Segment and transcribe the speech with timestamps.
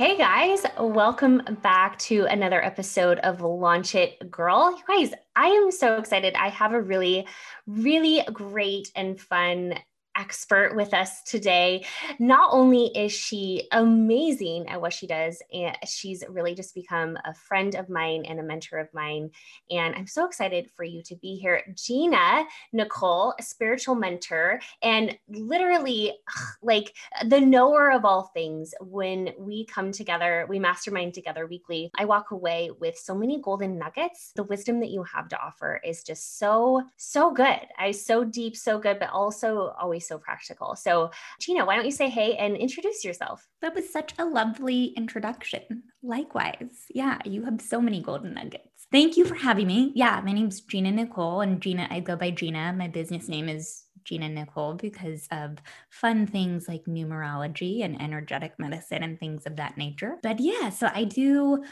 [0.00, 4.74] Hey guys, welcome back to another episode of Launch It Girl.
[4.74, 6.34] You guys, I am so excited.
[6.36, 7.26] I have a really,
[7.66, 9.74] really great and fun
[10.16, 11.84] expert with us today.
[12.18, 17.34] Not only is she amazing at what she does, and she's really just become a
[17.34, 19.30] friend of mine and a mentor of mine.
[19.70, 21.62] And I'm so excited for you to be here.
[21.76, 26.14] Gina Nicole, a spiritual mentor, and literally
[26.62, 26.94] like
[27.26, 28.74] the knower of all things.
[28.80, 31.90] When we come together, we mastermind together weekly.
[31.96, 34.32] I walk away with so many golden nuggets.
[34.34, 37.60] The wisdom that you have to offer is just so, so good.
[37.78, 40.76] I so deep, so good, but also always so practical.
[40.76, 43.46] So, Gina, why don't you say hey and introduce yourself?
[43.62, 45.84] That was such a lovely introduction.
[46.02, 46.86] Likewise.
[46.90, 48.86] Yeah, you have so many golden nuggets.
[48.90, 49.92] Thank you for having me.
[49.94, 52.72] Yeah, my name's Gina Nicole, and Gina, I go by Gina.
[52.72, 55.58] My business name is Gina Nicole because of
[55.90, 60.16] fun things like numerology and energetic medicine and things of that nature.
[60.22, 61.64] But yeah, so I do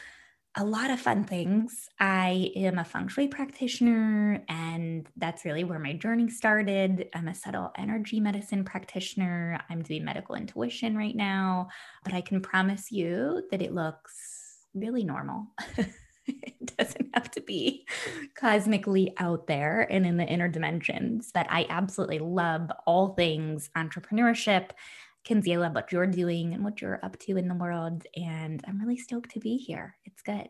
[0.56, 1.26] a lot of fun mm-hmm.
[1.26, 1.88] things.
[2.00, 7.08] I am a feng shui practitioner, and that's really where my journey started.
[7.14, 9.60] I'm a subtle energy medicine practitioner.
[9.68, 11.68] I'm doing medical intuition right now,
[12.04, 15.46] but I can promise you that it looks really normal.
[16.26, 17.86] it doesn't have to be
[18.34, 24.70] cosmically out there and in the inner dimensions, but I absolutely love all things entrepreneurship
[25.30, 28.06] I love what you're doing and what you're up to in the world.
[28.16, 29.96] And I'm really stoked to be here.
[30.04, 30.48] It's good.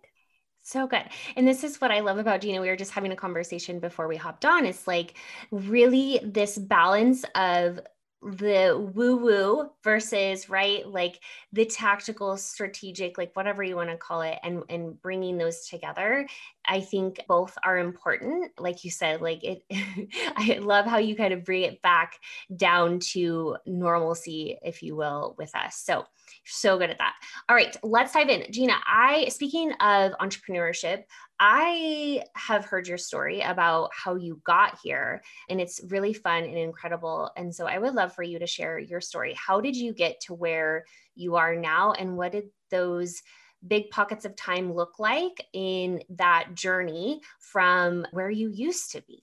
[0.63, 1.05] So good.
[1.35, 2.61] And this is what I love about Gina.
[2.61, 4.67] We were just having a conversation before we hopped on.
[4.67, 5.15] It's like
[5.51, 7.81] really this balance of
[8.21, 11.21] the woo woo versus right like
[11.53, 16.27] the tactical strategic like whatever you want to call it and and bringing those together
[16.67, 18.51] i think both are important.
[18.59, 19.63] Like you said like it
[20.37, 22.19] i love how you kind of bring it back
[22.55, 25.77] down to normalcy if you will with us.
[25.77, 26.05] So
[26.45, 27.15] so good at that
[27.49, 31.05] all right let's dive in gina i speaking of entrepreneurship
[31.41, 36.59] I have heard your story about how you got here, and it's really fun and
[36.59, 37.31] incredible.
[37.37, 39.35] And so I would love for you to share your story.
[39.35, 40.85] How did you get to where
[41.15, 43.23] you are now, and what did those
[43.67, 49.23] big pockets of time look like in that journey from where you used to be?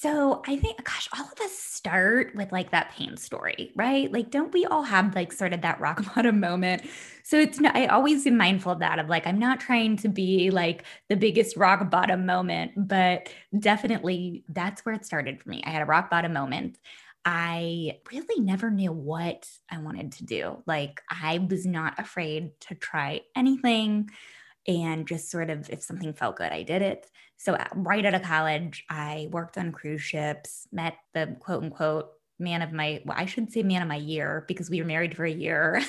[0.00, 4.10] So I think, gosh, all of us start with like that pain story, right?
[4.10, 6.84] Like, don't we all have like sort of that rock bottom moment?
[7.22, 10.50] So it's, I always am mindful of that, of like, I'm not trying to be
[10.50, 13.28] like the biggest rock bottom moment, but
[13.58, 15.62] definitely that's where it started for me.
[15.66, 16.78] I had a rock bottom moment.
[17.26, 20.62] I really never knew what I wanted to do.
[20.66, 24.08] Like, I was not afraid to try anything
[24.66, 27.06] and just sort of, if something felt good, I did it.
[27.36, 32.10] So, uh, right out of college, I worked on cruise ships, met the quote unquote
[32.38, 35.16] man of my, well, I should say man of my year because we were married
[35.16, 35.82] for a year.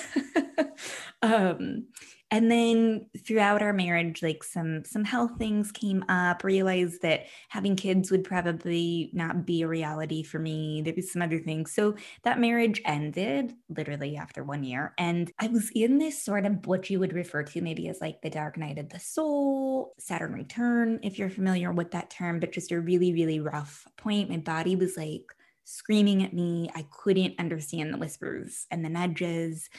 [1.22, 1.88] um,
[2.32, 6.44] and then throughout our marriage like some some health things came up.
[6.44, 10.82] Realized that having kids would probably not be a reality for me.
[10.82, 11.74] There was some other things.
[11.74, 14.94] So that marriage ended literally after one year.
[14.98, 18.22] And i was in this sort of what you would refer to maybe as like
[18.22, 22.52] the dark night of the soul saturn return if you're familiar with that term but
[22.52, 24.30] just a really really rough point.
[24.30, 25.26] My body was like
[25.66, 26.70] screaming at me.
[26.76, 29.70] I couldn't understand the whispers and the nudges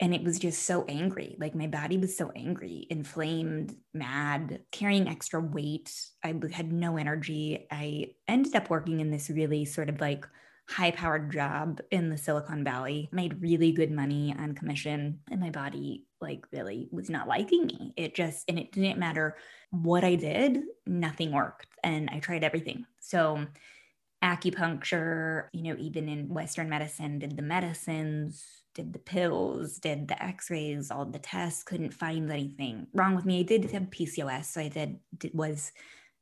[0.00, 5.08] and it was just so angry like my body was so angry inflamed mad carrying
[5.08, 5.92] extra weight.
[6.22, 7.66] I had no energy.
[7.70, 10.26] I ended up working in this really sort of like
[10.68, 13.08] high powered job in the silicon valley.
[13.12, 17.94] Made really good money on commission and my body like really was not liking me.
[17.96, 19.36] It just and it didn't matter
[19.70, 22.84] what i did nothing worked and i tried everything.
[23.00, 23.46] So
[24.24, 30.22] acupuncture you know even in western medicine did the medicines did the pills, did the
[30.22, 33.40] x-rays, all the tests, couldn't find anything wrong with me.
[33.40, 35.72] I did have PCOS, so I did, did was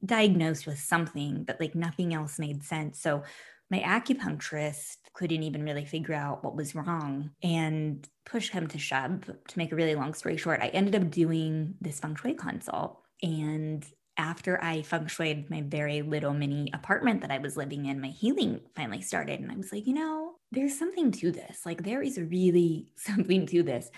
[0.04, 3.00] diagnosed with something, but like nothing else made sense.
[3.00, 3.24] So
[3.70, 9.22] my acupuncturist couldn't even really figure out what was wrong and push him to shove.
[9.48, 13.00] To make a really long story short, I ended up doing this feng shui consult.
[13.22, 13.84] And
[14.16, 18.08] after I feng shuied my very little mini apartment that I was living in, my
[18.08, 19.40] healing finally started.
[19.40, 20.23] And I was like, you know,
[20.54, 21.66] there's something to this.
[21.66, 23.90] Like, there is really something to this.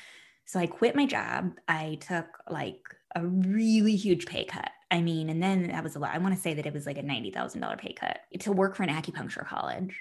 [0.45, 1.53] So I quit my job.
[1.67, 2.81] I took like
[3.15, 4.71] a really huge pay cut.
[4.91, 6.15] I mean, and then that was a lot.
[6.15, 8.85] I want to say that it was like a $90,000 pay cut to work for
[8.85, 10.01] an acupuncture college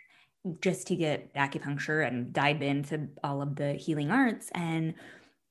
[0.61, 4.51] just to get acupuncture and dive into all of the healing arts.
[4.53, 4.93] And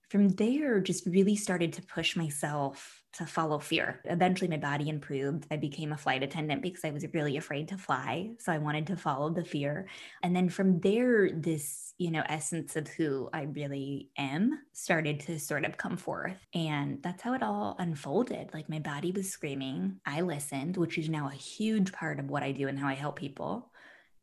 [0.08, 4.00] from there, just really started to push myself to follow fear.
[4.04, 5.46] Eventually, my body improved.
[5.50, 8.30] I became a flight attendant because I was really afraid to fly.
[8.38, 9.86] So I wanted to follow the fear.
[10.22, 15.38] And then from there, this, you know, essence of who I really am started to
[15.38, 16.38] sort of come forth.
[16.54, 18.50] And that's how it all unfolded.
[18.52, 20.00] Like my body was screaming.
[20.04, 22.94] I listened, which is now a huge part of what I do and how I
[22.94, 23.70] help people.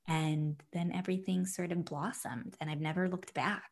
[0.08, 3.72] And then everything sort of blossomed and I've never looked back.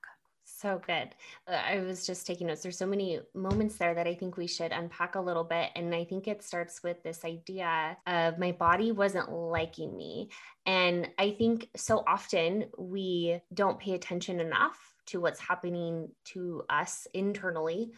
[0.62, 1.16] So good.
[1.48, 2.62] Uh, I was just taking notes.
[2.62, 5.70] There's so many moments there that I think we should unpack a little bit.
[5.78, 10.30] And I think it starts with this idea of my body wasn't liking me.
[10.66, 14.78] And I think so often we don't pay attention enough
[15.08, 17.94] to what's happening to us internally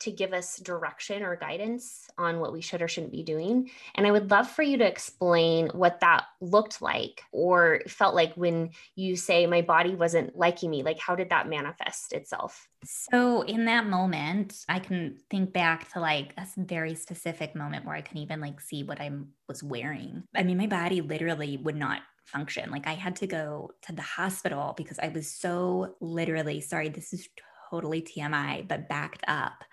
[0.00, 3.70] to give us direction or guidance on what we should or shouldn't be doing.
[3.94, 8.34] And I would love for you to explain what that looked like or felt like
[8.34, 10.82] when you say my body wasn't liking me.
[10.82, 12.68] Like, how did that manifest itself?
[12.84, 17.96] So, in that moment, I can think back to like a very specific moment where
[17.96, 19.10] I can even like see what I
[19.48, 20.24] was wearing.
[20.34, 22.70] I mean, my body literally would not function.
[22.70, 27.12] Like, I had to go to the hospital because I was so literally sorry, this
[27.12, 27.28] is
[27.74, 29.64] totally TMI, but backed up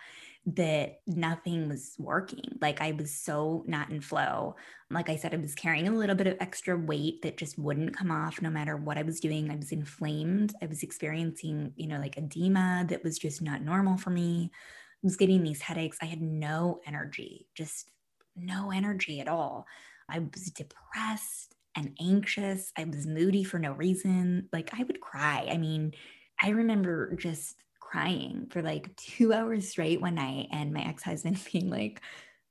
[0.48, 2.58] that nothing was working.
[2.60, 4.56] Like I was so not in flow.
[4.90, 7.96] Like I said, I was carrying a little bit of extra weight that just wouldn't
[7.96, 9.52] come off no matter what I was doing.
[9.52, 10.56] I was inflamed.
[10.62, 14.50] I was experiencing, you know, like edema that was just not normal for me.
[14.52, 15.98] I was getting these headaches.
[16.02, 17.92] I had no energy, just
[18.36, 19.68] no energy at all.
[20.10, 22.72] I was depressed and anxious.
[22.76, 24.50] I was moody for no reason.
[24.52, 25.48] Like I would cry.
[25.52, 25.94] I mean,
[26.42, 27.58] I remember just
[27.92, 32.02] crying for like two hours straight one night and my ex-husband being like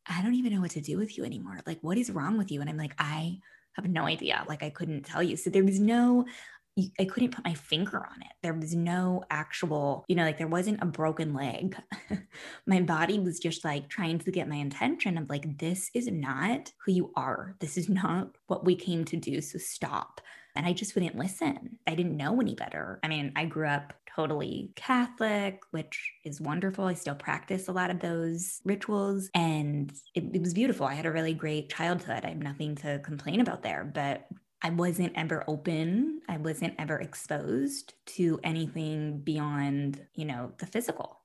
[0.07, 2.51] i don't even know what to do with you anymore like what is wrong with
[2.51, 3.39] you and i'm like i
[3.75, 6.27] have no idea like i couldn't tell you so there was no
[6.99, 8.33] I couldn't put my finger on it.
[8.43, 11.77] There was no actual, you know, like there wasn't a broken leg.
[12.67, 16.73] my body was just like trying to get my intention of like, this is not
[16.85, 17.57] who you are.
[17.59, 19.41] This is not what we came to do.
[19.41, 20.21] So stop.
[20.57, 21.79] And I just wouldn't listen.
[21.87, 22.99] I didn't know any better.
[23.03, 26.85] I mean, I grew up totally Catholic, which is wonderful.
[26.85, 30.87] I still practice a lot of those rituals and it, it was beautiful.
[30.87, 32.25] I had a really great childhood.
[32.25, 34.27] I have nothing to complain about there, but
[34.63, 36.21] I wasn't ever open.
[36.29, 41.20] I wasn't ever exposed to anything beyond, you know, the physical.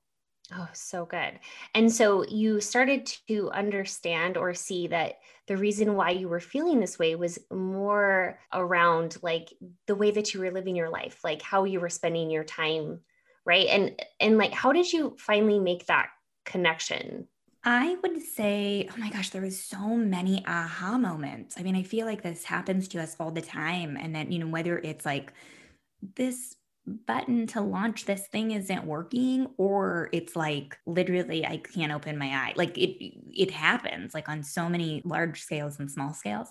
[0.54, 1.40] Oh, so good.
[1.74, 5.16] And so you started to understand or see that
[5.48, 9.52] the reason why you were feeling this way was more around like
[9.88, 13.00] the way that you were living your life, like how you were spending your time,
[13.46, 13.68] right?
[13.68, 16.10] And and like how did you finally make that
[16.46, 17.28] connection?
[17.64, 21.56] I would say, oh my gosh, there was so many aha moments.
[21.58, 24.38] I mean, I feel like this happens to us all the time and then, you
[24.38, 25.34] know, whether it's like
[26.16, 26.55] this
[26.86, 32.28] button to launch this thing isn't working or it's like literally I can't open my
[32.28, 32.54] eye.
[32.56, 36.50] Like it it happens like on so many large scales and small scales.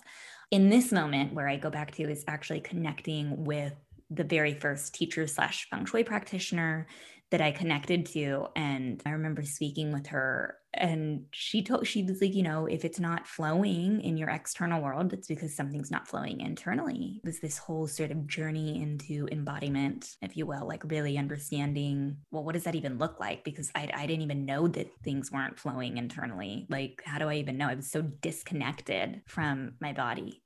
[0.51, 3.73] In this moment where I go back to is actually connecting with
[4.09, 6.87] the very first teacher slash feng shui practitioner
[7.31, 8.47] that I connected to.
[8.55, 12.83] And I remember speaking with her and she told she was like you know if
[12.83, 17.21] it's not flowing in your external world it's because something's not flowing internally.
[17.23, 22.17] It was this whole sort of journey into embodiment if you will like really understanding
[22.31, 23.43] well what does that even look like?
[23.43, 26.67] Because i, I didn't even know that things weren't flowing internally.
[26.69, 27.69] Like how do i even know?
[27.69, 30.41] I was so disconnected from my body.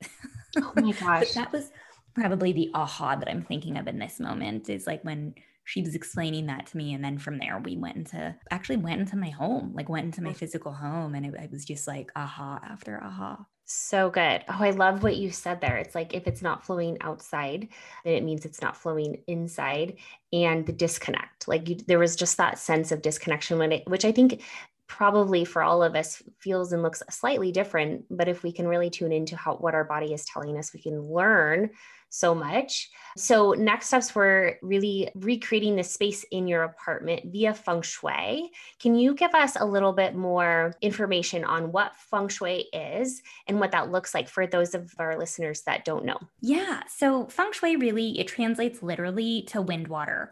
[0.58, 1.34] Oh my gosh.
[1.34, 1.72] that was
[2.16, 5.34] probably the aha that i'm thinking of in this moment is like when
[5.70, 9.00] she was explaining that to me and then from there we went into actually went
[9.00, 12.60] into my home like went into my physical home and it, was just like aha
[12.64, 14.44] after aha so good.
[14.50, 15.78] Oh, I love what you said there.
[15.78, 17.68] It's like if it's not flowing outside,
[18.04, 19.98] then it means it's not flowing inside
[20.34, 21.48] and the disconnect.
[21.48, 24.42] Like you, there was just that sense of disconnection when it, which I think
[24.88, 28.06] probably for all of us feels and looks slightly different.
[28.10, 30.82] But if we can really tune into how what our body is telling us, we
[30.82, 31.70] can learn
[32.10, 32.90] so much.
[33.18, 38.52] So, next steps were really recreating the space in your apartment via feng shui.
[38.80, 43.60] Can you give us a little bit more information on what feng shui is and
[43.60, 46.20] what that looks like for those of our listeners that don't know?
[46.42, 46.84] Yeah.
[46.88, 50.32] So, feng shui really, it translates literally to wind water.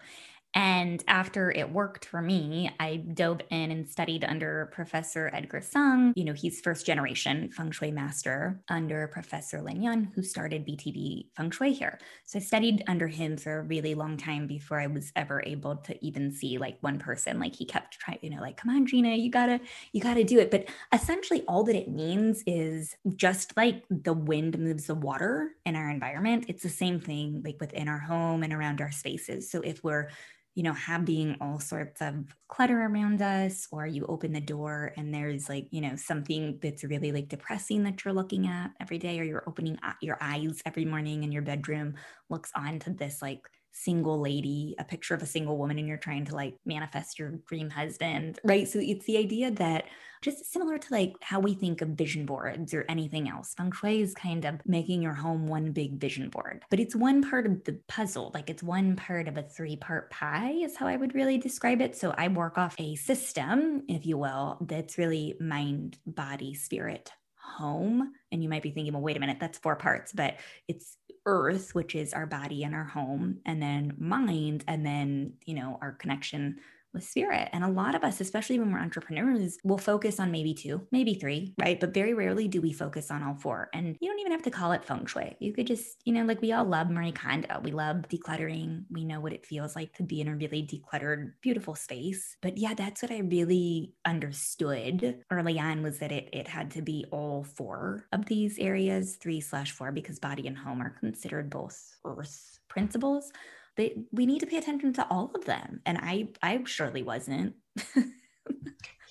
[0.57, 6.13] And after it worked for me, I dove in and studied under Professor Edgar Sung.
[6.15, 11.27] You know, he's first generation feng shui master under Professor Lin Yun, who started BTB
[11.35, 11.99] Feng Shui here.
[12.25, 15.75] So I studied under him for a really long time before I was ever able
[15.75, 17.39] to even see like one person.
[17.39, 19.61] Like he kept trying, you know, like, come on, Gina, you gotta,
[19.91, 20.49] you gotta do it.
[20.49, 25.75] But essentially all that it means is just like the wind moves the water in
[25.75, 26.45] our environment.
[26.47, 29.51] It's the same thing like within our home and around our spaces.
[29.51, 30.09] So if we're
[30.57, 32.15] you know, having all sorts of
[32.47, 36.83] clutter around us, or you open the door and there's like, you know, something that's
[36.83, 40.59] really like depressing that you're looking at every day, or you're opening uh, your eyes
[40.65, 41.93] every morning and your bedroom
[42.31, 43.41] looks onto this like
[43.77, 47.31] single lady, a picture of a single woman, and you're trying to like manifest your
[47.47, 48.67] dream husband, right?
[48.67, 49.85] So it's the idea that
[50.21, 54.01] just similar to like how we think of vision boards or anything else, feng shui
[54.01, 57.63] is kind of making your home one big vision board, but it's one part of
[57.65, 58.31] the puzzle.
[58.33, 61.81] Like it's one part of a three part pie, is how I would really describe
[61.81, 61.95] it.
[61.95, 67.11] So I work off a system, if you will, that's really mind, body, spirit,
[67.47, 68.13] home.
[68.31, 70.35] And you might be thinking, well, wait a minute, that's four parts, but
[70.67, 75.55] it's earth, which is our body and our home, and then mind, and then, you
[75.55, 76.57] know, our connection
[76.93, 77.49] with spirit.
[77.53, 81.15] And a lot of us, especially when we're entrepreneurs, will focus on maybe two, maybe
[81.15, 81.79] three, right?
[81.79, 83.69] But very rarely do we focus on all four.
[83.73, 85.35] And you don't even have to call it feng shui.
[85.39, 87.59] You could just, you know, like we all love Marie Kondo.
[87.61, 88.85] We love decluttering.
[88.89, 92.37] We know what it feels like to be in a really decluttered, beautiful space.
[92.41, 96.81] But yeah, that's what I really understood early on was that it it had to
[96.81, 101.49] be all four of these areas, three slash four, because body and home are considered
[101.49, 103.31] both earth principles
[103.77, 105.81] they we need to pay attention to all of them.
[105.85, 107.55] And i i surely wasn't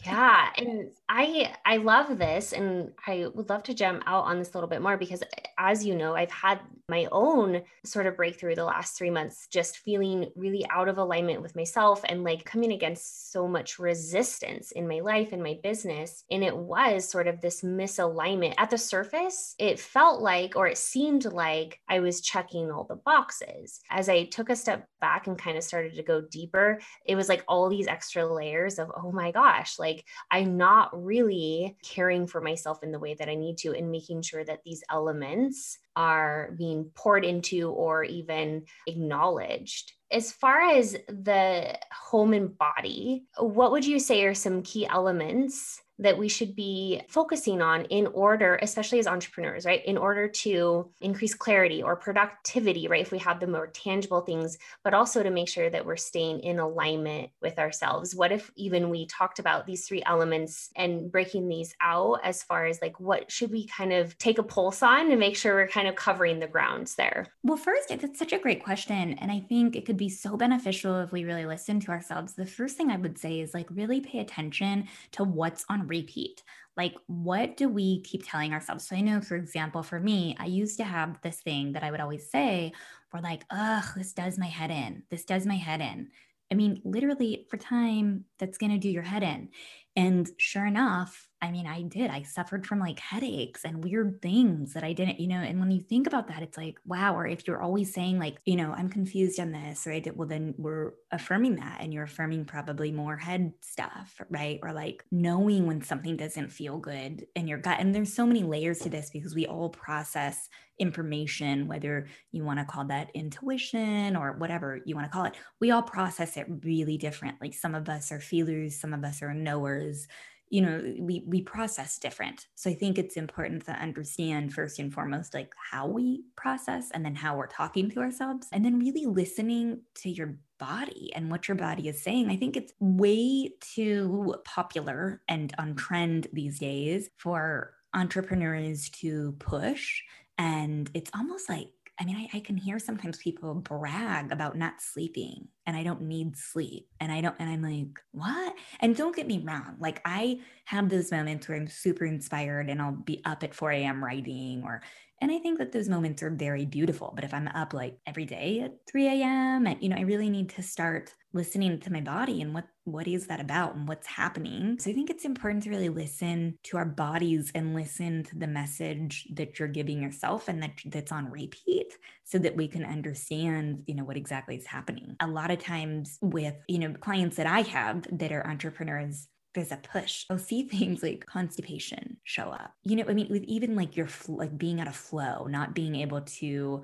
[0.07, 4.53] yeah and i i love this and i would love to jump out on this
[4.55, 5.23] a little bit more because
[5.59, 9.79] as you know i've had my own sort of breakthrough the last three months just
[9.79, 14.87] feeling really out of alignment with myself and like coming against so much resistance in
[14.87, 18.55] my life and my business and it was sort of this misalignment.
[18.57, 22.97] At the surface it felt like or it seemed like i was checking all the
[22.97, 23.81] boxes.
[23.91, 27.29] As i took a step back and kind of started to go deeper it was
[27.29, 32.27] like all these extra layers of oh my gosh like like I'm not really caring
[32.27, 35.79] for myself in the way that I need to and making sure that these elements
[35.95, 39.93] are being poured into or even acknowledged.
[40.11, 45.81] As far as the home and body, what would you say are some key elements
[45.99, 49.85] that we should be focusing on in order, especially as entrepreneurs, right?
[49.85, 53.01] In order to increase clarity or productivity, right?
[53.01, 56.41] If we have the more tangible things, but also to make sure that we're staying
[56.41, 58.15] in alignment with ourselves.
[58.15, 62.67] What if even we talked about these three elements and breaking these out as far
[62.67, 65.69] as like what should we kind of take a pulse on and make sure we're
[65.69, 67.27] kind of covering the grounds there?
[67.43, 69.15] Well, first, it's such a great question.
[69.15, 72.35] And I think it could be so beneficial if we really listen to ourselves.
[72.35, 76.43] The first thing I would say is like really pay attention to what's on repeat.
[76.77, 78.87] Like, what do we keep telling ourselves?
[78.87, 81.91] So, I know, for example, for me, I used to have this thing that I
[81.91, 82.73] would always say,
[83.11, 85.03] where like, ugh, this does my head in.
[85.11, 86.09] This does my head in.
[86.53, 89.49] I mean, literally for time, that's going to do your head in.
[89.97, 92.11] And sure enough, I mean, I did.
[92.11, 95.41] I suffered from like headaches and weird things that I didn't, you know.
[95.41, 97.15] And when you think about that, it's like, wow.
[97.15, 100.17] Or if you're always saying, like, you know, I'm confused on this, right?
[100.17, 104.59] Well, then we're affirming that and you're affirming probably more head stuff, right?
[104.63, 107.79] Or like knowing when something doesn't feel good in your gut.
[107.79, 110.49] And there's so many layers to this because we all process
[110.79, 115.35] information, whether you want to call that intuition or whatever you want to call it.
[115.61, 117.37] We all process it really different.
[117.41, 120.09] Like some of us are feelers, some of us are knowers
[120.49, 122.47] you know we we process different.
[122.55, 127.05] So i think it's important to understand first and foremost like how we process and
[127.05, 131.49] then how we're talking to ourselves and then really listening to your body and what
[131.49, 132.31] your body is saying.
[132.31, 140.03] I think it's way too popular and on trend these days for entrepreneurs to push.
[140.39, 144.83] And it's almost like I mean, I, I, can hear sometimes people brag about not
[144.83, 146.89] sleeping and I don't need sleep.
[147.01, 148.55] And I don't, and I'm like, what?
[148.81, 149.77] And don't get me wrong.
[149.79, 153.71] Like, I have those moments where I'm super inspired and I'll be up at 4
[153.73, 154.05] a.m.
[154.05, 154.83] writing or,
[155.21, 157.13] and I think that those moments are very beautiful.
[157.15, 160.31] But if I'm up like every day at 3 a.m., and, you know, I really
[160.31, 164.07] need to start listening to my body and what what is that about and what's
[164.07, 168.39] happening so i think it's important to really listen to our bodies and listen to
[168.39, 171.93] the message that you're giving yourself and that that's on repeat
[172.25, 176.17] so that we can understand you know what exactly is happening a lot of times
[176.23, 180.25] with you know clients that i have that are entrepreneurs there's a push.
[180.31, 182.75] I'll see things like constipation show up.
[182.85, 185.97] You know, I mean, with even like your like being out of flow, not being
[185.97, 186.83] able to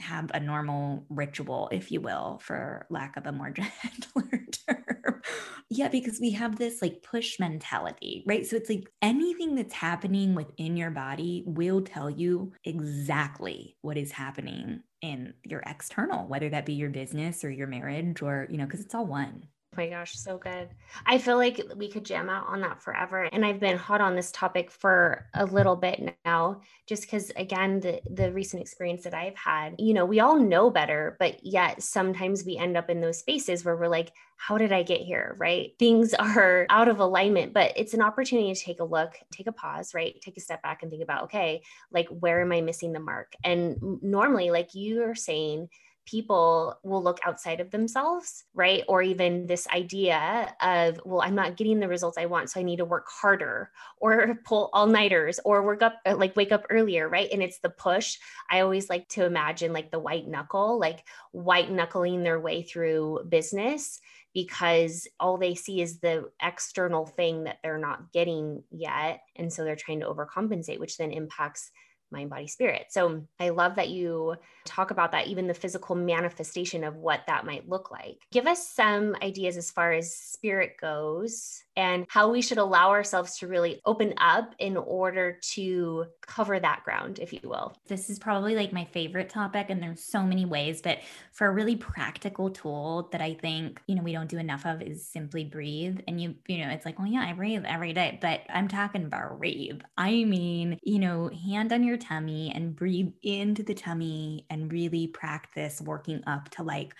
[0.00, 5.22] have a normal ritual, if you will, for lack of a more gentler term.
[5.70, 8.46] yeah, because we have this like push mentality, right?
[8.46, 14.12] So it's like anything that's happening within your body will tell you exactly what is
[14.12, 18.64] happening in your external, whether that be your business or your marriage or, you know,
[18.64, 19.44] because it's all one.
[19.76, 20.68] My gosh, so good.
[21.06, 23.28] I feel like we could jam out on that forever.
[23.32, 27.78] And I've been hot on this topic for a little bit now, just because again,
[27.78, 31.84] the the recent experience that I've had, you know, we all know better, but yet
[31.84, 35.36] sometimes we end up in those spaces where we're like, how did I get here?
[35.38, 35.72] Right.
[35.78, 39.52] Things are out of alignment, but it's an opportunity to take a look, take a
[39.52, 40.20] pause, right?
[40.20, 41.62] Take a step back and think about, okay,
[41.92, 43.34] like where am I missing the mark?
[43.44, 45.68] And normally, like you are saying,
[46.10, 48.82] people will look outside of themselves, right?
[48.88, 52.64] Or even this idea of, well, I'm not getting the results I want, so I
[52.64, 56.66] need to work harder or pull all nighters or work up, uh, like wake up
[56.70, 57.28] earlier, right?
[57.32, 58.18] And it's the push.
[58.50, 63.26] I always like to imagine like the white knuckle, like white knuckling their way through
[63.28, 64.00] business
[64.34, 69.22] because all they see is the external thing that they're not getting yet.
[69.36, 71.70] And so they're trying to overcompensate, which then impacts
[72.10, 72.86] mind, body, spirit.
[72.90, 77.46] So I love that you talk about that, even the physical manifestation of what that
[77.46, 78.18] might look like.
[78.32, 83.38] Give us some ideas as far as spirit goes and how we should allow ourselves
[83.38, 87.74] to really open up in order to cover that ground, if you will.
[87.88, 90.98] This is probably like my favorite topic, and there's so many ways, but
[91.32, 94.82] for a really practical tool that I think, you know, we don't do enough of
[94.82, 96.00] is simply breathe.
[96.06, 99.04] And you, you know, it's like, well, yeah, I breathe every day, but I'm talking
[99.04, 99.80] about breathe.
[99.96, 105.06] I mean, you know, hand on your tummy and breathe into the tummy and really
[105.06, 106.94] practice working up to like,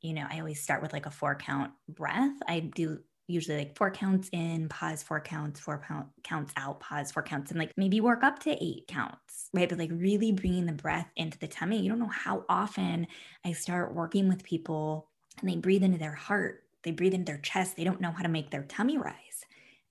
[0.00, 2.36] you know, I always start with like a four count breath.
[2.46, 7.12] I do usually like four counts in, pause four counts, four pound, counts out, pause
[7.12, 9.68] four counts, and like maybe work up to eight counts, right?
[9.68, 11.80] But like really bringing the breath into the tummy.
[11.80, 13.06] You don't know how often
[13.44, 17.40] I start working with people and they breathe into their heart, they breathe into their
[17.40, 19.44] chest, they don't know how to make their tummy rise.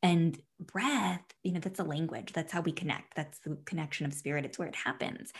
[0.03, 2.33] And breath, you know, that's a language.
[2.33, 3.15] That's how we connect.
[3.15, 4.45] That's the connection of spirit.
[4.45, 5.31] It's where it happens.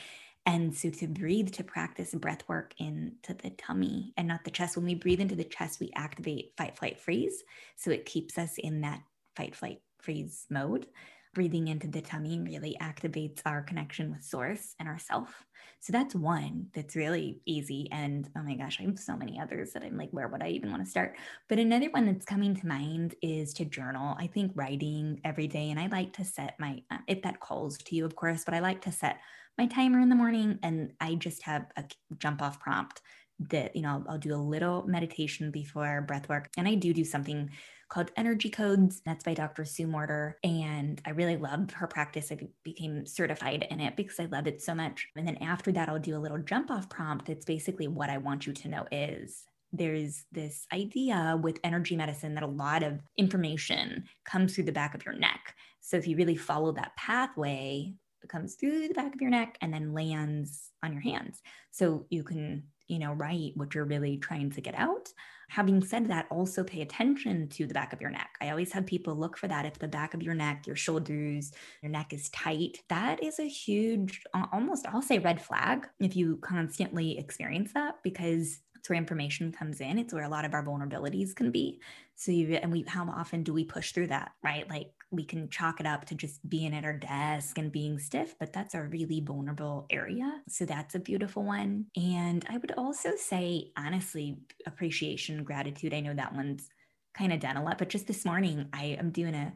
[0.48, 4.78] And so to breathe, to practice breath work into the tummy and not the chest.
[4.78, 7.44] When we breathe into the chest, we activate fight, flight, freeze.
[7.76, 9.02] So it keeps us in that
[9.36, 10.88] fight, flight, freeze mode.
[11.34, 15.46] Breathing into the tummy really activates our connection with source and ourself.
[15.82, 17.90] So that's one that's really easy.
[17.92, 20.48] And oh my gosh, I have so many others that I'm like, where would I
[20.48, 21.18] even want to start?
[21.50, 24.16] But another one that's coming to mind is to journal.
[24.18, 27.78] I think writing every day, and I like to set my, uh, if that calls
[27.80, 29.20] to you, of course, but I like to set
[29.58, 31.84] my timer in the morning and I just have a
[32.18, 33.02] jump off prompt
[33.40, 36.50] that, you know, I'll, I'll do a little meditation before breath work.
[36.58, 37.50] And I do do something
[37.90, 39.02] called Energy Codes.
[39.06, 39.64] That's by Dr.
[39.64, 40.38] Sue Morter.
[40.44, 42.32] And I really love her practice.
[42.32, 45.08] I became certified in it because I love it so much.
[45.16, 47.30] And then after that, I'll do a little jump off prompt.
[47.30, 52.34] It's basically what I want you to know is there's this idea with energy medicine
[52.36, 55.54] that a lot of information comes through the back of your neck.
[55.82, 57.94] So if you really follow that pathway,
[58.30, 61.42] comes through the back of your neck and then lands on your hands.
[61.72, 65.10] So you can, you know, write what you're really trying to get out.
[65.50, 68.30] Having said that, also pay attention to the back of your neck.
[68.42, 69.66] I always have people look for that.
[69.66, 73.48] If the back of your neck, your shoulders, your neck is tight, that is a
[73.48, 79.52] huge, almost, I'll say red flag if you constantly experience that because it's where information
[79.52, 79.98] comes in.
[79.98, 81.82] It's where a lot of our vulnerabilities can be.
[82.16, 84.70] So you and we how often do we push through that, right?
[84.70, 88.36] Like we can chalk it up to just being at our desk and being stiff,
[88.40, 90.42] but that's a really vulnerable area.
[90.50, 91.86] So that's a beautiful one.
[91.96, 95.94] And I would also say, honestly, appreciation, gratitude.
[95.94, 96.68] I know that one's
[97.14, 99.54] kind of done a lot, but just this morning, I am doing a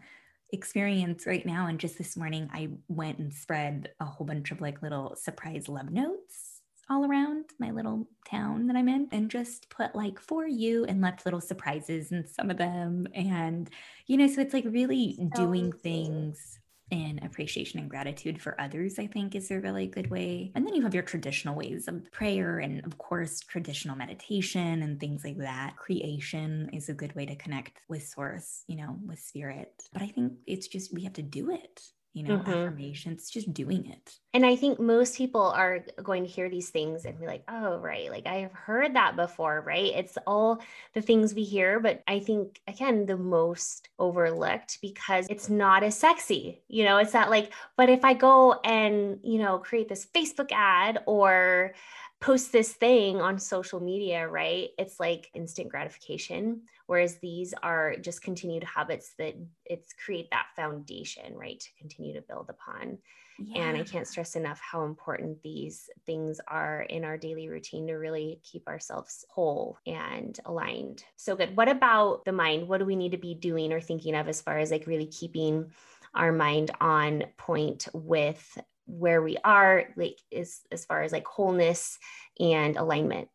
[0.53, 1.67] experience right now.
[1.67, 5.67] And just this morning, I went and spread a whole bunch of like little surprise
[5.69, 6.50] love notes
[6.91, 11.01] all around my little town that I'm in and just put like for you and
[11.01, 13.07] left little surprises in some of them.
[13.13, 13.69] And,
[14.07, 16.59] you know, so it's like really so doing things
[16.91, 20.51] in appreciation and gratitude for others, I think is a really good way.
[20.53, 24.99] And then you have your traditional ways of prayer and, of course, traditional meditation and
[24.99, 25.77] things like that.
[25.77, 29.83] Creation is a good way to connect with source, you know, with spirit.
[29.93, 31.81] But I think it's just we have to do it
[32.13, 32.49] you know, mm-hmm.
[32.49, 34.15] affirmations, just doing it.
[34.33, 37.77] And I think most people are going to hear these things and be like, oh,
[37.77, 38.11] right.
[38.11, 39.93] Like I've heard that before, right?
[39.95, 40.61] It's all
[40.93, 41.79] the things we hear.
[41.79, 46.61] But I think, again, the most overlooked because it's not as sexy.
[46.67, 50.51] You know, it's that like, but if I go and, you know, create this Facebook
[50.51, 51.73] ad or,
[52.19, 54.69] post this thing on social media, right?
[54.77, 56.61] It's like instant gratification.
[56.91, 61.57] Whereas these are just continued habits that it's create that foundation, right?
[61.57, 62.97] To continue to build upon.
[63.39, 63.61] Yeah.
[63.61, 67.93] And I can't stress enough how important these things are in our daily routine to
[67.93, 71.05] really keep ourselves whole and aligned.
[71.15, 71.55] So good.
[71.55, 72.67] What about the mind?
[72.67, 75.07] What do we need to be doing or thinking of as far as like really
[75.07, 75.71] keeping
[76.13, 81.97] our mind on point with where we are like as, as far as like wholeness
[82.37, 83.29] and alignment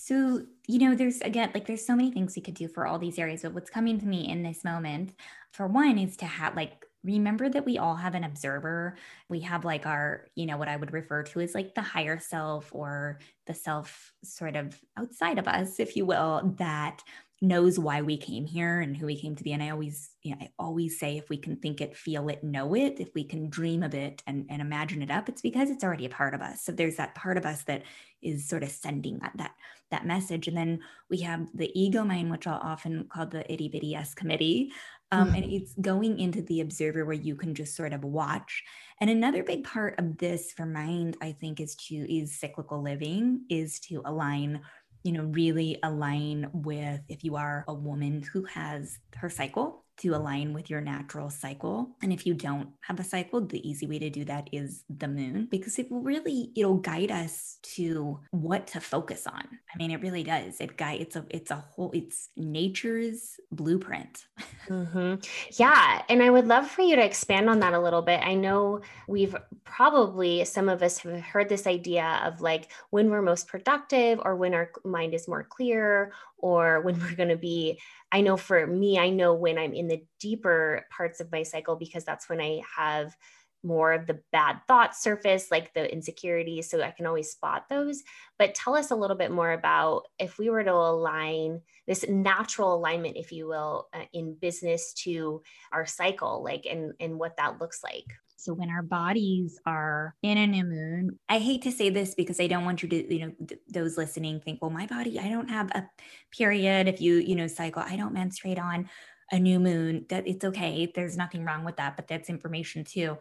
[0.00, 2.98] so you know there's again like there's so many things we could do for all
[2.98, 5.12] these areas but what's coming to me in this moment
[5.52, 8.94] for one is to have like remember that we all have an observer.
[9.30, 12.18] We have like our you know what i would refer to as like the higher
[12.18, 17.02] self or the self sort of outside of us if you will that
[17.42, 19.52] knows why we came here and who we came to be.
[19.52, 22.44] And I always, you know, I always say if we can think it, feel it,
[22.44, 25.70] know it, if we can dream of it and, and imagine it up, it's because
[25.70, 26.62] it's already a part of us.
[26.62, 27.84] So there's that part of us that
[28.20, 29.54] is sort of sending that that
[29.90, 30.46] that message.
[30.48, 34.14] And then we have the ego mind, which I'll often call the itty bitty s
[34.14, 34.72] committee.
[35.10, 35.34] Um, mm-hmm.
[35.36, 38.62] And it's going into the observer where you can just sort of watch.
[39.00, 43.44] And another big part of this for mind, I think, is to is cyclical living,
[43.48, 44.60] is to align
[45.02, 50.14] you know, really align with if you are a woman who has her cycle to
[50.14, 51.90] align with your natural cycle.
[52.02, 55.08] And if you don't have a cycle, the easy way to do that is the
[55.08, 59.42] moon because it will really it'll guide us to what to focus on.
[59.42, 60.60] I mean, it really does.
[60.60, 64.26] It guide it's a it's a whole it's nature's blueprint.
[64.68, 65.16] Mm-hmm.
[65.52, 68.20] Yeah, and I would love for you to expand on that a little bit.
[68.22, 73.22] I know we've probably some of us have heard this idea of like when we're
[73.22, 77.78] most productive or when our mind is more clear or when we're going to be
[78.12, 81.76] I know for me, I know when I'm in the deeper parts of my cycle
[81.76, 83.16] because that's when I have
[83.62, 86.70] more of the bad thoughts surface, like the insecurities.
[86.70, 88.02] So I can always spot those.
[88.38, 92.74] But tell us a little bit more about if we were to align this natural
[92.74, 97.60] alignment, if you will, uh, in business to our cycle, like and and what that
[97.60, 98.06] looks like.
[98.40, 102.40] So when our bodies are in a new moon, I hate to say this because
[102.40, 105.28] I don't want you to, you know, th- those listening think, well, my body, I
[105.28, 105.88] don't have a
[106.30, 106.88] period.
[106.88, 108.88] If you, you know, cycle, I don't menstruate on
[109.30, 110.06] a new moon.
[110.08, 110.90] That it's okay.
[110.94, 113.18] There's nothing wrong with that, but that's information too.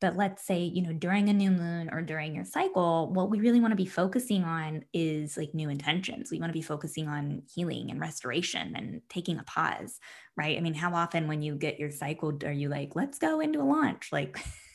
[0.00, 3.40] But let's say, you know, during a new moon or during your cycle, what we
[3.40, 6.30] really want to be focusing on is like new intentions.
[6.30, 9.98] We want to be focusing on healing and restoration and taking a pause,
[10.36, 10.56] right?
[10.56, 13.60] I mean, how often when you get your cycle are you like, let's go into
[13.60, 14.08] a launch?
[14.10, 14.38] Like,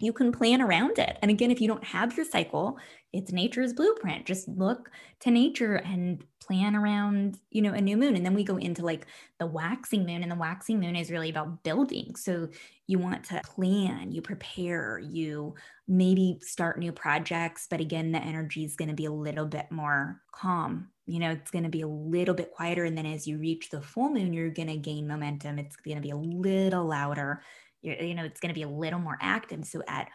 [0.00, 1.18] you can plan around it.
[1.22, 2.78] And again, if you don't have your cycle,
[3.12, 4.26] it's nature's blueprint.
[4.26, 8.16] Just look to nature and plan around, you know, a new moon.
[8.16, 9.06] And then we go into like
[9.38, 12.16] the waxing moon, and the waxing moon is really about building.
[12.16, 12.48] So
[12.86, 15.54] you want to plan, you prepare, you
[15.86, 17.66] maybe start new projects.
[17.68, 20.88] But again, the energy is going to be a little bit more calm.
[21.06, 22.84] You know, it's going to be a little bit quieter.
[22.84, 25.58] And then as you reach the full moon, you're going to gain momentum.
[25.58, 27.42] It's going to be a little louder
[27.82, 29.64] you're, you know, it's going to be a little more active.
[29.64, 30.08] So at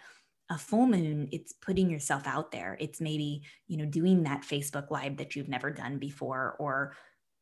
[0.49, 2.77] a full moon, it's putting yourself out there.
[2.79, 6.95] It's maybe, you know, doing that Facebook live that you've never done before or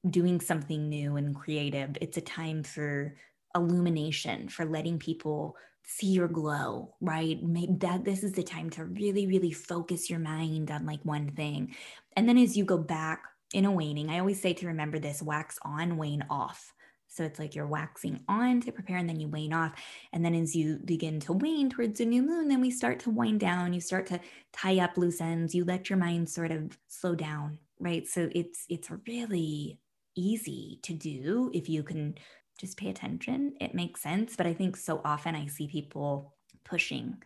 [0.09, 1.97] doing something new and creative.
[1.99, 3.15] It's a time for
[3.55, 7.41] illumination, for letting people see your glow, right?
[7.41, 11.29] Maybe that this is the time to really, really focus your mind on like one
[11.31, 11.75] thing.
[12.15, 15.21] And then as you go back in a waning, I always say to remember this
[15.21, 16.71] wax on, wane off.
[17.11, 19.73] So it's like you're waxing on to prepare and then you wane off.
[20.13, 23.09] And then as you begin to wane towards the new moon, then we start to
[23.09, 23.73] wind down.
[23.73, 24.19] You start to
[24.53, 25.53] tie up loose ends.
[25.53, 28.07] You let your mind sort of slow down, right?
[28.07, 29.77] So it's it's really
[30.15, 32.15] easy to do if you can
[32.57, 33.55] just pay attention.
[33.59, 34.37] It makes sense.
[34.37, 37.21] But I think so often I see people pushing,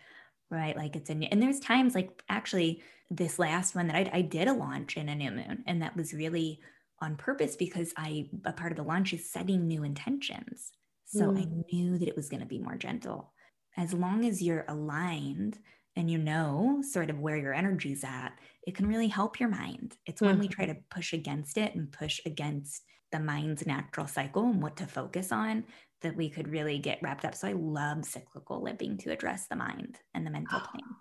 [0.49, 0.75] right?
[0.75, 4.21] Like it's a new, and there's times like actually this last one that I, I
[4.21, 6.59] did a launch in a new moon, and that was really
[7.05, 10.71] on purpose because I, a part of the launch is setting new intentions.
[11.05, 11.39] So mm.
[11.39, 13.31] I knew that it was going to be more gentle.
[13.77, 15.59] As long as you're aligned
[15.95, 18.33] and you know sort of where your energy's at,
[18.65, 19.95] it can really help your mind.
[20.05, 20.25] It's mm.
[20.25, 20.73] when we try mm-hmm.
[20.73, 25.31] to push against it and push against the mind's natural cycle and what to focus
[25.31, 25.63] on
[26.01, 27.35] that we could really get wrapped up.
[27.35, 30.95] So I love cyclical living to address the mind and the mental plane.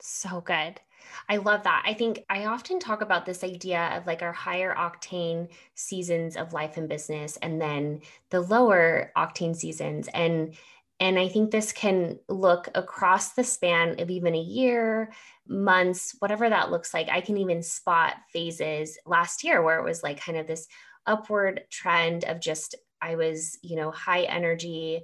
[0.00, 0.80] So good.
[1.28, 1.82] I love that.
[1.86, 6.52] I think I often talk about this idea of like our higher octane seasons of
[6.52, 10.54] life and business and then the lower octane seasons and
[11.02, 15.10] and I think this can look across the span of even a year,
[15.48, 17.08] months, whatever that looks like.
[17.08, 20.68] I can even spot phases last year where it was like kind of this
[21.06, 25.00] upward trend of just I was, you know, high energy,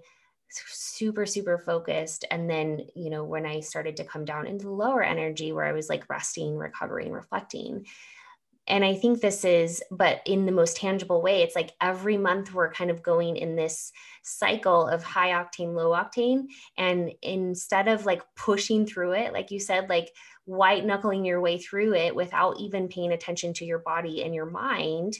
[0.51, 2.25] super super focused.
[2.31, 5.65] And then you know when i started to come down into the lower energy where
[5.65, 7.87] i was like resting recovering reflecting.
[8.69, 12.53] And i think this is but in the most tangible way it's like every month
[12.53, 16.47] we're kind of going in this cycle of high octane low octane.
[16.77, 20.13] And instead of like pushing through it like you said like
[20.45, 24.47] white knuckling your way through it without even paying attention to your body and your
[24.47, 25.17] mind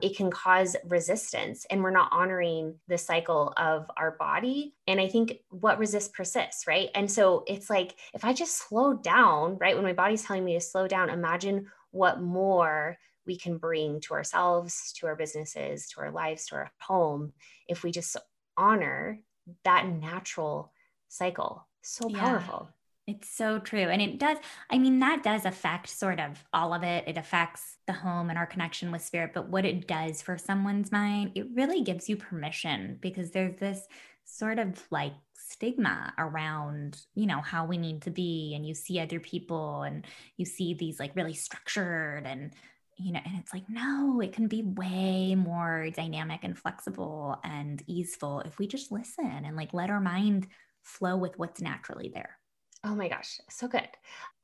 [0.00, 4.74] it can cause resistance and we're not honoring the cycle of our body.
[4.86, 6.90] And i think what resists persists right?
[6.94, 10.54] And so it's like if i just slow down right when my body's telling me
[10.54, 16.00] to slow down imagine what more we can bring to ourselves to our businesses to
[16.00, 17.32] our lives to our home
[17.68, 18.16] if we just
[18.56, 19.20] honor
[19.64, 20.72] that natural
[21.08, 21.66] cycle.
[21.82, 22.68] So powerful.
[22.68, 22.81] yeah.
[23.08, 23.80] It's so true.
[23.88, 24.38] And it does,
[24.70, 27.04] I mean, that does affect sort of all of it.
[27.08, 29.32] It affects the home and our connection with spirit.
[29.34, 33.88] But what it does for someone's mind, it really gives you permission because there's this
[34.24, 38.52] sort of like stigma around, you know, how we need to be.
[38.54, 42.52] And you see other people and you see these like really structured and,
[42.98, 47.82] you know, and it's like, no, it can be way more dynamic and flexible and
[47.88, 50.46] easeful if we just listen and like let our mind
[50.82, 52.38] flow with what's naturally there.
[52.84, 53.86] Oh my gosh, so good.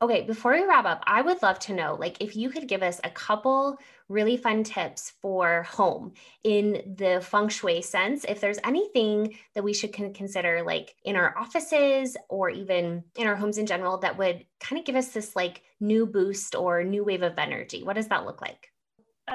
[0.01, 2.81] Okay, before we wrap up, I would love to know like if you could give
[2.81, 6.13] us a couple really fun tips for home
[6.45, 11.37] in the feng shui sense, if there's anything that we should consider like in our
[11.37, 15.35] offices or even in our homes in general that would kind of give us this
[15.35, 17.83] like new boost or new wave of energy.
[17.83, 18.71] What does that look like?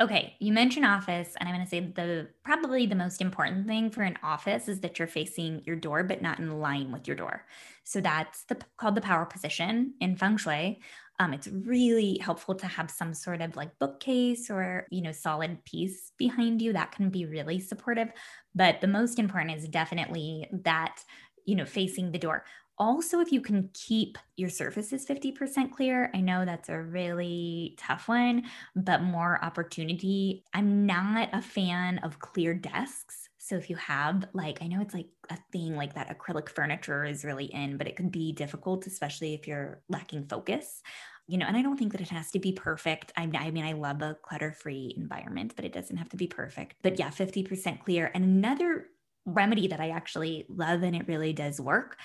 [0.00, 3.90] Okay, you mentioned office, and I'm going to say the probably the most important thing
[3.90, 7.16] for an office is that you're facing your door, but not in line with your
[7.16, 7.46] door.
[7.85, 10.80] So that's the called the power position in feng shui.
[11.20, 15.64] Um, it's really helpful to have some sort of like bookcase or you know solid
[15.64, 18.09] piece behind you that can be really supportive.
[18.52, 21.04] But the most important is definitely that
[21.44, 22.44] you know facing the door
[22.78, 28.08] also if you can keep your surfaces 50% clear i know that's a really tough
[28.08, 30.44] one but more opportunity.
[30.52, 33.28] I'm not a fan of clear desks.
[33.38, 37.04] So if you have like i know it's like a thing like that acrylic furniture
[37.04, 40.82] is really in but it can be difficult especially if you're lacking focus
[41.26, 43.12] you know and i don't think that it has to be perfect.
[43.16, 46.26] I, I mean i love a clutter free environment but it doesn't have to be
[46.26, 46.76] perfect.
[46.82, 48.10] But yeah 50% clear.
[48.14, 48.87] And another
[49.26, 51.96] remedy that I actually love and it really does work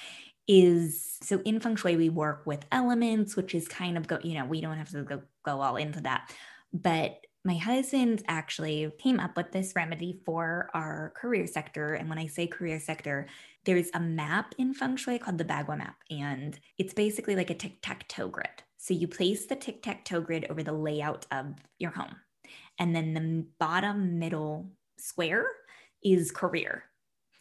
[0.50, 4.34] is so in feng shui we work with elements which is kind of go you
[4.34, 6.34] know we don't have to go, go all into that.
[6.74, 11.94] But my husband actually came up with this remedy for our career sector.
[11.94, 13.28] And when i say career sector
[13.66, 17.54] there's a map in feng shui called the bagua map and it's basically like a
[17.54, 18.64] tic-tac-toe grid.
[18.78, 22.16] So you place the tic-tac-toe grid over the layout of your home
[22.80, 25.46] and then the bottom middle square
[26.04, 26.86] is career.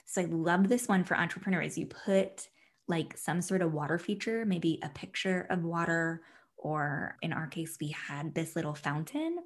[0.04, 1.78] So i love this one for entrepreneurs.
[1.78, 2.48] You put
[2.88, 6.22] like some sort of water feature, maybe a picture of water,
[6.56, 9.38] or in our case, we had this little fountain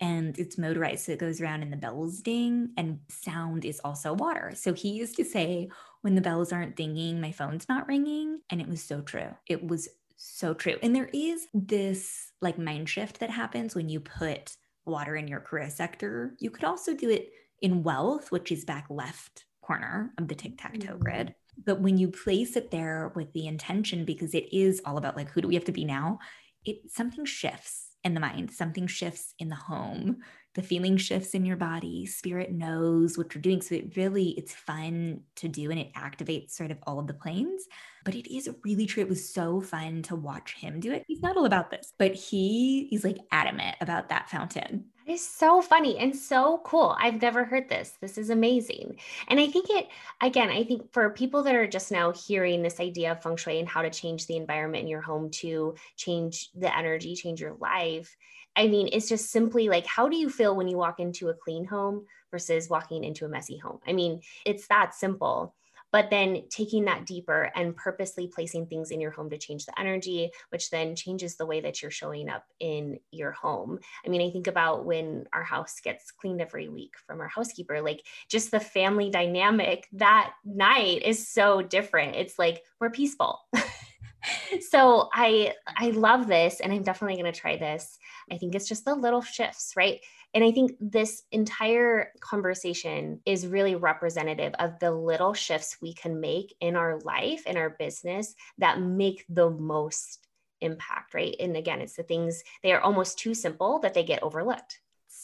[0.00, 1.06] and it's motorized.
[1.06, 4.52] So it goes around and the bells ding, and sound is also water.
[4.54, 5.70] So he used to say,
[6.02, 8.40] when the bells aren't dinging, my phone's not ringing.
[8.50, 9.34] And it was so true.
[9.46, 10.76] It was so true.
[10.82, 15.40] And there is this like mind shift that happens when you put water in your
[15.40, 16.34] career sector.
[16.38, 17.30] You could also do it
[17.62, 20.98] in wealth, which is back left corner of the tic tac toe mm-hmm.
[20.98, 21.34] grid.
[21.64, 25.30] But when you place it there with the intention, because it is all about like,
[25.30, 26.18] who do we have to be now?
[26.64, 30.18] It something shifts in the mind, something shifts in the home,
[30.54, 33.60] the feeling shifts in your body, spirit knows what you're doing.
[33.60, 37.14] So it really, it's fun to do and it activates sort of all of the
[37.14, 37.64] planes.
[38.04, 39.02] But it is really true.
[39.02, 41.04] It was so fun to watch him do it.
[41.06, 45.62] He's not all about this, but he he's like adamant about that fountain is so
[45.62, 46.96] funny and so cool.
[46.98, 47.94] I've never heard this.
[48.00, 48.98] This is amazing.
[49.28, 49.88] And I think it,
[50.20, 53.58] again, I think for people that are just now hearing this idea of feng shui
[53.58, 57.56] and how to change the environment in your home to change the energy, change your
[57.60, 58.16] life.
[58.56, 61.34] I mean, it's just simply like, how do you feel when you walk into a
[61.34, 63.78] clean home versus walking into a messy home?
[63.86, 65.54] I mean, it's that simple
[65.92, 69.78] but then taking that deeper and purposely placing things in your home to change the
[69.78, 73.78] energy, which then changes the way that you're showing up in your home.
[74.04, 77.80] I mean, I think about when our house gets cleaned every week from our housekeeper,
[77.80, 82.16] like just the family dynamic that night is so different.
[82.16, 83.40] It's like we're peaceful.
[84.68, 87.98] so I I love this and I'm definitely going to try this.
[88.30, 90.00] I think it's just the little shifts, right?
[90.34, 96.20] And I think this entire conversation is really representative of the little shifts we can
[96.20, 100.26] make in our life, in our business that make the most
[100.60, 101.34] impact, right?
[101.40, 104.80] And again, it's the things they are almost too simple that they get overlooked.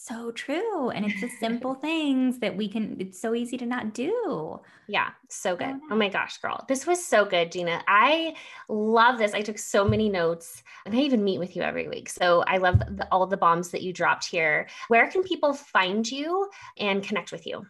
[0.07, 0.91] So true.
[0.91, 4.61] And it's the simple things that we can, it's so easy to not do.
[4.87, 5.81] Yeah, so good.
[5.91, 6.65] Oh my gosh, girl.
[6.69, 7.83] This was so good, Gina.
[7.89, 8.35] I
[8.69, 9.33] love this.
[9.33, 12.09] I took so many notes and I even meet with you every week.
[12.11, 14.69] So I love the, all the bombs that you dropped here.
[14.89, 17.67] Where can people find you and connect with you?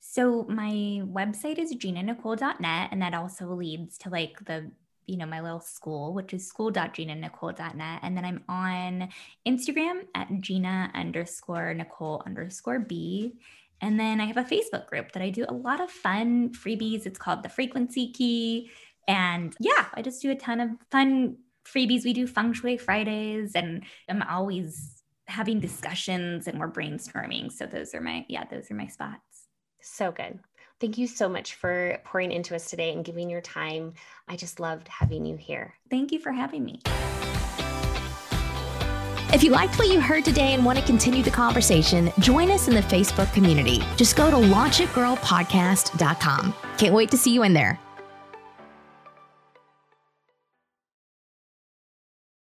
[0.00, 4.70] So my website is ginanicole.net and that also leads to like the
[5.06, 8.00] you know, my little school, which is school.ginanicole.net.
[8.02, 9.08] And then I'm on
[9.46, 13.34] Instagram at Gina underscore Nicole underscore B.
[13.80, 17.04] And then I have a Facebook group that I do a lot of fun freebies.
[17.04, 18.70] It's called the Frequency Key.
[19.08, 22.04] And yeah, I just do a ton of fun freebies.
[22.04, 27.50] We do Feng Shui Fridays, and I'm always having discussions and we're brainstorming.
[27.50, 29.48] So those are my, yeah, those are my spots.
[29.80, 30.38] So good.
[30.82, 33.94] Thank you so much for pouring into us today and giving your time.
[34.26, 35.74] I just loved having you here.
[35.88, 36.80] Thank you for having me.
[39.32, 42.66] If you liked what you heard today and want to continue the conversation, join us
[42.66, 43.80] in the Facebook community.
[43.96, 46.54] Just go to launchitgirlpodcast.com.
[46.78, 47.78] Can't wait to see you in there.